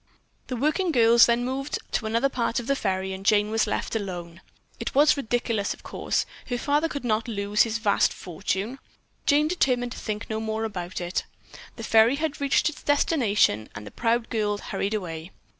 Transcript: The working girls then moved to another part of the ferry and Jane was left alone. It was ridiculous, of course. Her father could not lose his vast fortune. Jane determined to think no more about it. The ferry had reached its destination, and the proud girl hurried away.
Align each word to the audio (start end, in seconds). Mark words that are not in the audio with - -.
The 0.47 0.55
working 0.55 0.91
girls 0.91 1.27
then 1.27 1.45
moved 1.45 1.77
to 1.91 2.07
another 2.07 2.27
part 2.27 2.59
of 2.59 2.65
the 2.65 2.75
ferry 2.75 3.13
and 3.13 3.23
Jane 3.23 3.51
was 3.51 3.67
left 3.67 3.95
alone. 3.95 4.41
It 4.79 4.95
was 4.95 5.15
ridiculous, 5.15 5.75
of 5.75 5.83
course. 5.83 6.25
Her 6.47 6.57
father 6.57 6.87
could 6.89 7.05
not 7.05 7.27
lose 7.27 7.61
his 7.61 7.77
vast 7.77 8.11
fortune. 8.11 8.79
Jane 9.27 9.47
determined 9.47 9.91
to 9.91 9.99
think 9.99 10.27
no 10.27 10.39
more 10.39 10.63
about 10.63 11.01
it. 11.01 11.25
The 11.75 11.83
ferry 11.83 12.15
had 12.15 12.41
reached 12.41 12.67
its 12.67 12.81
destination, 12.81 13.69
and 13.75 13.85
the 13.85 13.91
proud 13.91 14.31
girl 14.31 14.57
hurried 14.57 14.95
away. 14.95 15.29